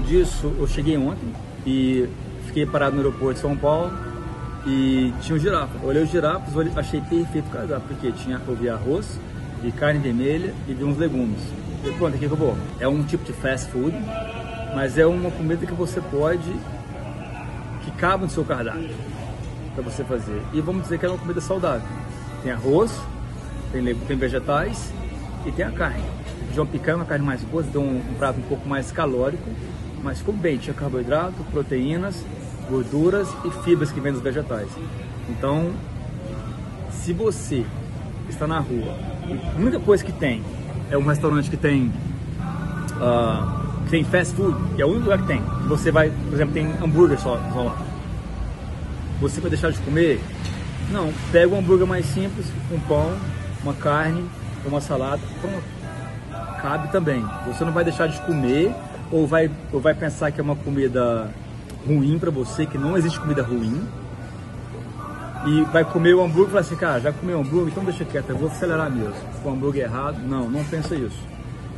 [0.00, 1.32] disso, eu cheguei ontem
[1.64, 2.08] e
[2.46, 3.92] fiquei parado no aeroporto de São Paulo
[4.66, 5.72] e tinha um girafa.
[5.80, 9.20] Eu olhei os girafas, achei perfeito o cardápio, porque tinha, eu arroz
[9.62, 11.40] e carne vermelha e vi uns legumes.
[11.84, 12.56] E pronto, aqui que eu vou.
[12.80, 13.94] É um tipo de fast food,
[14.74, 16.52] mas é uma comida que você pode,
[17.84, 18.90] que cabe no seu cardápio
[19.74, 20.42] para você fazer.
[20.52, 21.86] E vamos dizer que é uma comida saudável.
[22.42, 22.90] Tem arroz,
[23.70, 24.92] tem, tem vegetais
[25.46, 26.23] e tem a carne.
[26.54, 29.42] João Picão é uma carne mais boa, então um, um prato um pouco mais calórico,
[30.02, 32.24] mas ficou bem, tinha carboidrato, proteínas,
[32.70, 34.68] gorduras e fibras que vêm dos vegetais.
[35.28, 35.72] Então,
[36.92, 37.66] se você
[38.28, 38.96] está na rua
[39.26, 40.42] e a única coisa que tem
[40.90, 41.92] é um restaurante que tem
[42.96, 46.34] uh, que tem fast food, que é o único lugar que tem, você vai, por
[46.34, 47.82] exemplo, tem hambúrguer só, só lá.
[49.20, 50.20] Você vai deixar de comer?
[50.92, 53.12] Não, pega um hambúrguer mais simples, um pão,
[53.62, 54.24] uma carne,
[54.64, 55.83] uma salada, pronto
[56.64, 57.22] cabe também.
[57.46, 58.74] Você não vai deixar de comer
[59.12, 61.30] ou vai, ou vai pensar que é uma comida
[61.86, 63.86] ruim para você, que não existe comida ruim.
[65.46, 68.30] E vai comer o hambúrguer e falar assim, cara, já comeu hambúrguer, então deixa quieto,
[68.30, 69.14] eu vou acelerar mesmo.
[69.44, 71.18] O hambúrguer errado, não, não pensa isso.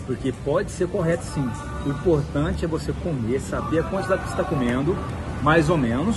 [0.07, 1.51] Porque pode ser correto sim.
[1.85, 4.97] O importante é você comer, saber a quantidade que você está comendo,
[5.43, 6.17] mais ou menos,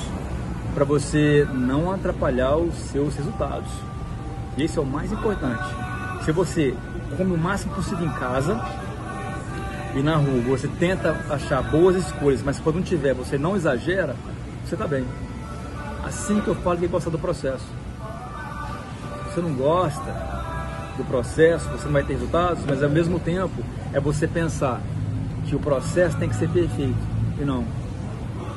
[0.75, 3.71] para você não atrapalhar os seus resultados.
[4.55, 5.88] Esse é o mais importante.
[6.29, 6.75] Se você
[7.17, 8.55] come o máximo possível em casa
[9.95, 14.15] e na rua você tenta achar boas escolhas, mas quando não tiver, você não exagera,
[14.63, 15.03] você está bem.
[16.03, 17.65] Assim que eu falo que gosta do processo.
[19.23, 20.05] Se você não gosta
[20.97, 24.79] do processo, você não vai ter resultados, mas ao mesmo tempo é você pensar
[25.47, 26.99] que o processo tem que ser perfeito.
[27.41, 27.65] E não.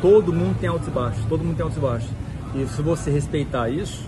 [0.03, 2.11] Todo mundo tem altos e baixos, todo mundo tem altos e baixos.
[2.55, 4.07] E se você respeitar isso,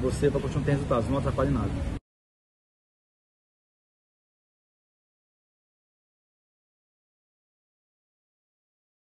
[0.00, 1.96] você vai continuar tendo resultados, não atrapalha nada.